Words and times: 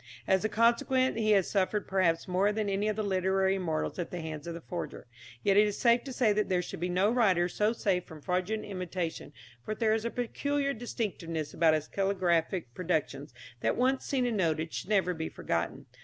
As 0.25 0.43
a 0.43 0.49
consequence 0.49 1.15
he 1.15 1.29
has 1.33 1.47
suffered 1.47 1.87
perhaps 1.87 2.27
more 2.27 2.51
than 2.51 2.69
any 2.69 2.87
of 2.87 2.95
the 2.95 3.03
literary 3.03 3.53
immortals 3.57 3.99
at 3.99 4.09
the 4.09 4.19
hands 4.19 4.47
of 4.47 4.55
the 4.55 4.59
forger. 4.61 5.05
Yet 5.43 5.57
it 5.57 5.67
is 5.67 5.77
safe 5.77 6.03
to 6.05 6.11
say 6.11 6.33
that 6.33 6.49
there 6.49 6.63
should 6.63 6.79
be 6.79 6.89
no 6.89 7.11
writer 7.11 7.47
so 7.47 7.71
safe 7.71 8.05
from 8.05 8.19
fraudulent 8.19 8.65
imitation, 8.65 9.31
for 9.63 9.75
there 9.75 9.93
is 9.93 10.03
a 10.03 10.09
peculiar 10.09 10.73
distinctiveness 10.73 11.53
about 11.53 11.75
his 11.75 11.87
caligraphic 11.87 12.73
productions 12.73 13.31
that 13.59 13.77
once 13.77 14.03
seen 14.03 14.25
and 14.25 14.37
noted 14.37 14.73
should 14.73 14.89
never 14.89 15.13
be 15.13 15.29
forgotten. 15.29 15.85